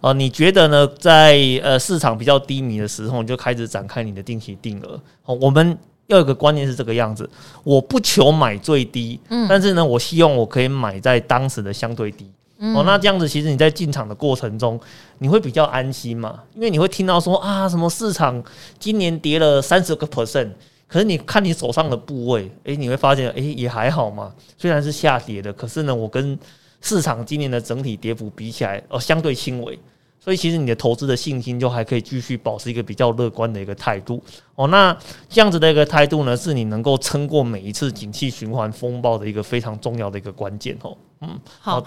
[0.00, 4.98] 呃，你觉得呢在呃市场比较低迷的时候，你就开始展开你的定期定额。
[5.22, 7.28] 好，我们要有个观念是这个样子，
[7.62, 12.30] 我不求买最低，嗯，但是呢，我希望我可以买在当时的相对低。
[12.60, 14.78] 哦，那这样子其实你在进场的过程中，
[15.18, 16.42] 你会比较安心嘛？
[16.54, 18.42] 因为你会听到说啊，什么市场
[18.78, 20.50] 今年跌了三十个 percent，
[20.86, 24.30] 可是你看你手上的部位，诶、欸，你会发现诶、欸，也还好嘛。
[24.58, 26.38] 虽然是下跌的，可是呢，我跟
[26.82, 29.78] 市场今年的整体跌幅比起来，哦，相对轻微。
[30.22, 34.22] 所以其实你的投资的信心就还可以继续保持一个比较乐观的一个态度
[34.54, 34.68] 哦。
[34.68, 34.94] 那
[35.30, 40.94] 这样子的一个态度呢，是你能够撑过每一次景气循环风暴的一个非常重要的一个关键哦。
[41.22, 41.82] 嗯，好。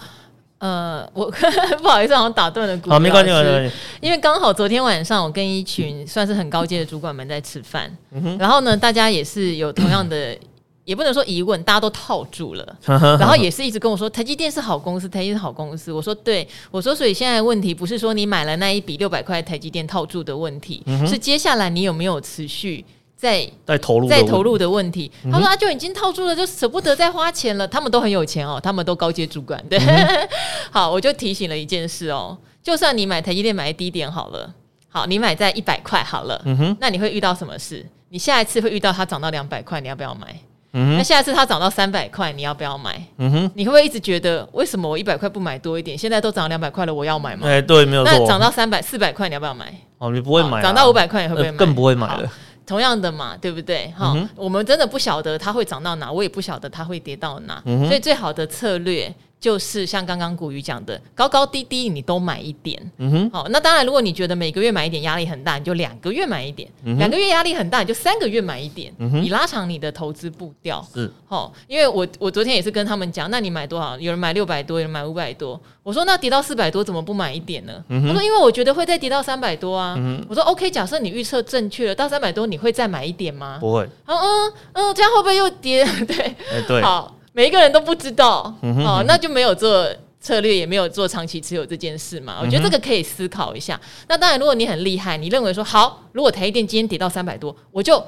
[0.63, 1.29] 呃，我
[1.83, 2.81] 不好意思，好像打断了。
[2.87, 3.75] 好，没关系，没关系。
[3.99, 10.33] 因为刚好昨天晚上我跟一群算是很高阶的主管们在吃饭，嗯、然后呢，大家也是有同样的，
[10.85, 12.65] 也不能说疑问，大家都套住了。
[13.19, 15.91] 然后也是一直跟我说，台积电是好公司，台积电是好公司。
[15.91, 22.85] 我说对，我说所以现在问题不是说你买了那一笔六百块台积电套住的问题，嗯、是接下来你有没有持续。
[23.23, 27.65] 在在投入在投入的问题，他说他就已经套住了，就舍不得再花钱了。
[27.71, 29.63] 他们都很有钱哦，他们都高阶主管。
[29.69, 30.29] 对，嗯、
[30.69, 34.53] 好，我就提醒了一件事哦，就算你买台积电买低点好了，
[34.89, 37.85] 好，你买在一百块好了，嗯哼，那你会遇到什么事？
[38.09, 40.35] 你下一次会遇到它涨到两百块，你要不要买？
[40.73, 43.01] 嗯哼，那下一次它涨到三百块，你要不要买？
[43.19, 45.97] 嗯哼，你会不会一直觉得为什么我一百块不买多一点？
[45.97, 47.47] 现在都涨两百块了，我要买吗？
[47.47, 48.11] 哎，对，没有错。
[48.11, 49.73] 那涨到三百、四百块，你要不要买？
[49.99, 50.61] 哦，你不会买。
[50.61, 51.57] 涨到五百块，你会不会买？
[51.57, 52.29] 更不会买了。
[52.65, 53.93] 同样的嘛，对不对？
[53.97, 59.13] 哈、嗯，我们真的不晓得它会涨到哪，我也不晓得它会跌到哪，嗯、所以最好的策略。
[59.43, 62.81] 就是像刚刚古鱼讲的，高高低低你都买一点。
[62.97, 66.65] 嗯哼，好，那当然，如果你觉得每个月买一点压力很大，你就两个月买一点；
[66.97, 68.93] 两、个月压力很大，你就三个月买一点。
[68.99, 70.81] 嗯哼，你拉长你的投资步调。
[70.93, 73.99] 是，好，因为我我昨天也是跟他们讲，那你买多少？
[73.99, 75.59] 有人买六百多，有人买五百多。
[75.83, 77.83] 我说那跌到四百多怎么不买一点呢？
[77.89, 79.95] 嗯、他说因为我觉得会再跌到三百多啊。
[79.97, 83.57] 嗯、我说 OK，假设你预测正确了，到三百多你会再买一点吗？
[83.59, 83.83] 不会。
[84.05, 85.83] 嗯嗯嗯，这样会不会又跌？
[86.07, 88.53] 对，欸、对，好，每一个人都不知道。
[88.61, 89.85] 嗯哼，好，那就没有做。
[90.23, 93.75] 策略也没有做长期持有这件事嘛，我觉得这个可以思考一下。
[93.75, 98.01] 嗯、那当然，如果你很厉害，你认为说好，如果台积电今天跌到三百多，我就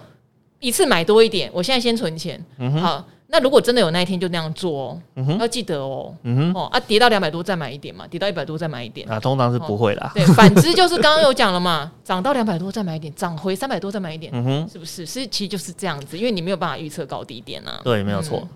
[0.61, 2.41] 一次买多一点，我现在先存钱。
[2.57, 6.15] 嗯、好，那如果真的有那一天就那样做哦，嗯、要记得哦，
[6.53, 9.05] 哦啊，跌到两百多再买一点嘛，跌到一百多再买一点。
[9.11, 10.09] 啊，通常是不会啦。
[10.09, 15.05] 哦、对， 反之就是刚刚有讲了嘛，涨到两百多再买一点，涨回三百多再买一点，嗯、哼是不是？
[15.05, 17.81] 是其实就是这样子，因为你没有办法预测高低点啊。
[17.83, 18.47] 对，没有错。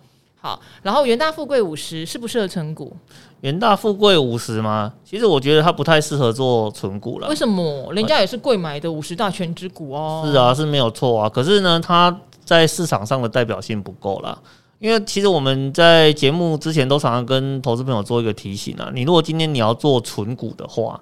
[0.42, 2.96] 嗯好，然后元大富贵五十适不适合存股？
[3.42, 4.94] 元大富贵五十吗？
[5.04, 7.28] 其实我觉得它不太适合做存股了。
[7.28, 7.94] 为什么？
[7.94, 10.24] 人家也是贵买的五十大全值股哦。
[10.26, 11.28] 是啊，是没有错啊。
[11.28, 12.16] 可是呢，它
[12.46, 14.38] 在市场上的代表性不够啦。
[14.80, 18.90] 因为其实我们在节目之前都常常跟投资朋友做一个提醒啊。
[18.94, 20.98] 你如果今天你要做存股的话，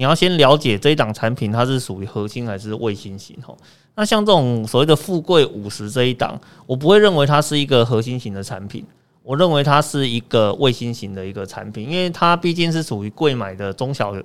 [0.00, 3.54] 你要先了解这一档产品它是属于核心还是卫星型哦。
[3.94, 8.82] 那像这种所谓的富贵五十这一档，我不会认为它是一个核心型的产品，
[9.22, 14.16] 我认为它是一个卫星型的一个产品，因为它毕竟是属于贵买的中小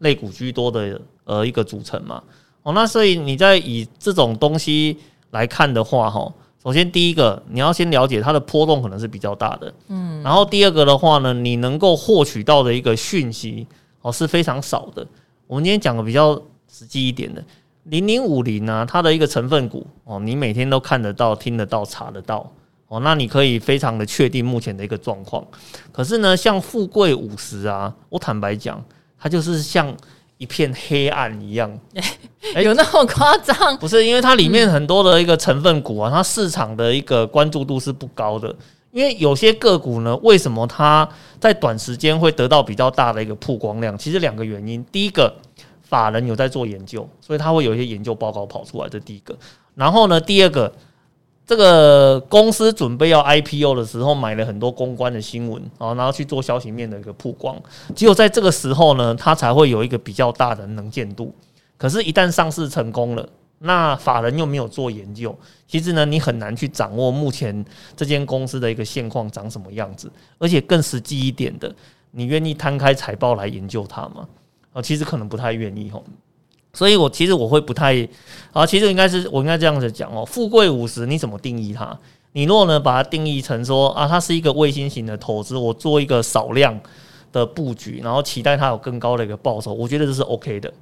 [0.00, 2.22] 类股居多的呃一个组成嘛。
[2.62, 4.98] 哦，那所以你在以这种东西
[5.30, 6.30] 来看的话，哈，
[6.62, 13.66] 首先第一个你要先了解它的波动可能是比较大的，嗯，然后第二个的话呢，你能够获取到的一个讯息
[14.02, 15.06] 哦是非常少的。
[15.52, 16.32] 我们今天讲个比较
[16.66, 17.44] 实际一点的。
[17.82, 22.50] 零零五零呢，它的一个成分股哦，你每天都看得到、听得到、查得到
[22.88, 25.46] 哦，那你可以非常的确定目前的一个状况。
[25.92, 28.82] 可是呢，像富贵五十啊，我坦白讲，
[29.18, 29.94] 它就是像
[30.38, 31.78] 一片黑暗一样，
[32.54, 33.76] 欸、有那么夸张？
[33.76, 38.56] 不是，因为它里面很多的一个成分股啊，它市场的一个关注度是不高的。
[38.92, 41.08] 因为有些个股呢，为什么它
[41.40, 43.98] 在短时间会得到比较大的一个曝光量？
[43.98, 45.34] 其实两个原因，第一个。
[45.92, 49.36] 法人有在做研究，所以他会有一些研究报告跑出来，这第一个。
[49.74, 50.72] 然后呢，第二个，
[51.46, 57.60] 这个公司准备要 IPO 的时候，买了很多公关的新闻啊，然后去做消息面的一个曝光。
[57.94, 61.34] 只有在这个时候呢，它才会有一个比较大的能见度。
[61.76, 63.28] 可是，一旦上市成功了，
[63.64, 65.36] 那法人又没有做研究，
[65.68, 67.64] 其实呢，你很难去掌握目前
[67.96, 70.10] 这间公司的一个现况长什么样子。
[70.38, 71.72] 而且更实际一点的，
[72.10, 74.28] 你愿意摊开财报来研究它吗？
[74.72, 76.02] 啊，其实可能不太愿意吼，
[76.72, 78.08] 所以我其实我会不太
[78.52, 81.96] 啊，其实应该是我应该这样子讲哦，富贵五十你怎么定义它？
[82.32, 86.80] 你如果呢把它定义成说啊，它是一个卫星型的投资，我做一个少量
[87.30, 90.72] 的布局，然后期待它有更高的一个报酬，我觉得这是 OK 的。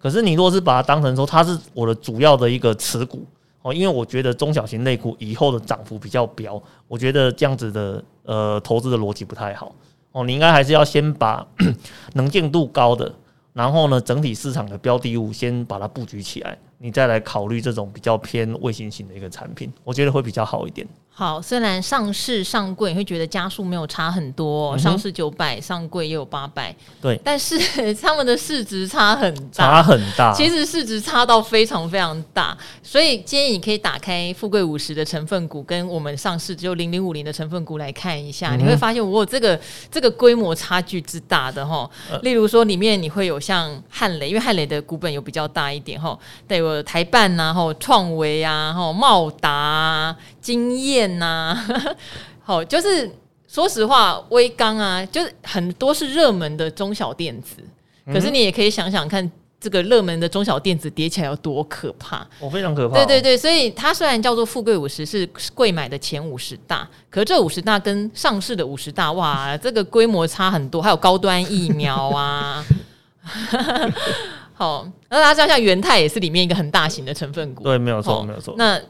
[0.00, 3.26] 可是你若是把它当成说它是我的主要的一个持股
[3.62, 9.74] 哦，因为我觉得中小型类股以后的涨幅比较彪，我觉得这样子的呃投资的逻辑不太好
[10.12, 11.46] 哦，你应该还是要先把
[12.14, 13.14] 能见度高的。
[13.52, 20.86] 然后呢，整体市场的标的物先把它布局起来，你再来考虑这种比较偏卫星型的一个产品，我觉得会比较好一点。
[21.20, 27.58] 好，虽然上市上柜你会觉得家数没有差很多，嗯、上市九百，上柜也有八百，对，但是
[27.96, 39.60] 他们的市值差很大，差很大，其实市值差到非常非常大，所以建议你可以打开富贵五十的成分股跟我们上市只有零零五零的成分股来看一下，嗯、你会发现我这个
[39.90, 41.86] 这个规模差距之大的哈，
[42.22, 46.18] 例如说里面你会有像汉雷，因为汉雷的股本有比较大一点哈，
[46.48, 50.16] 带有台办呐，哈，创维啊，哈，茂达啊。
[50.40, 51.96] 经验呐、啊，
[52.42, 53.10] 好，就是
[53.46, 57.56] 说实话，微刚啊，就是很多是热门的中小电子，
[58.06, 59.30] 可是你也可以想想看，
[59.60, 63.04] 这个热门的中小电子叠起来有多可怕，我、哦、非常可怕、哦。
[63.04, 72.64] 对对对，所以它虽然叫做富贵五十，是贵买的前五十大，可是这五十大跟上市的五十大，哇，这个规模差很多，还有高端疫苗啊，
[74.54, 78.80] 好，那大家知道像元泰也是里面一个很大型的成分股，对，没有错，没有错，那。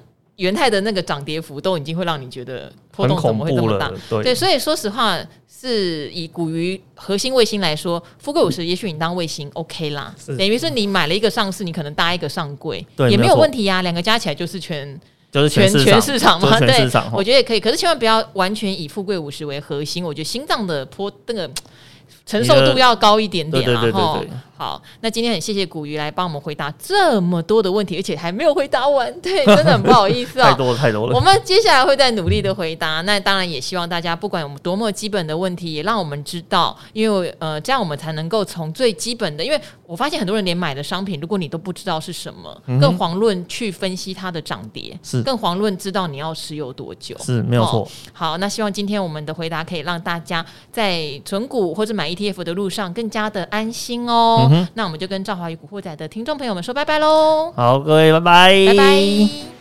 [0.41, 3.93] 元泰的那个涨跌幅都已经会让你觉得波动怎么会这么大？
[4.09, 13.83] 对，对，所以说实话，是以股鱼核心卫星来说，富贵五十也许你当卫星 OK 啦，等于是你买了一个上市，你可能搭一个上柜，也没有问题呀、啊。
[13.83, 14.99] 两个加起来就是全
[15.31, 17.61] 就是全全市场嘛，对，我觉得也可以。
[17.61, 21.51] 可是千万不要完全以富贵五十为核心，我觉得心脏的波那个
[22.25, 23.83] 承受度要高一点点啦。
[23.93, 24.19] 哈。
[24.61, 31.15] 好，那今天很谢谢古鱼来帮我们回答这么多的问题，而且还没有回答完，对， 真的很不好意思啊、哦，太多了太多了。
[31.15, 33.01] 我们接下来会再努力的回答。
[33.07, 47.89] 那当然也希望大家不管我们多么基本的问题，也让我们知道，因为呃，这样我们才能够从最基本的，因为我发现很多人连买的商品，如果你都不知道是什么，嗯、更遑论去分析它的涨跌，是更遑论知道你要持有多久，是没有错、哦。
[48.13, 54.49] 好，那希望今天我们的回答可以让大家在存股或者买 ETF 的路上更加的安心哦。
[54.51, 55.21] 嗯、那我们就跟。
[55.23, 57.53] 《赵华与古惑仔》的听众朋友们说拜拜喽！
[57.55, 59.60] 好，各位拜拜，拜拜。